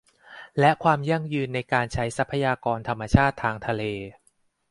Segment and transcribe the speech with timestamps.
[0.59, 3.83] และความยั่งยืนในการใช้ทรัพยากรธรรมชาติทางทะเล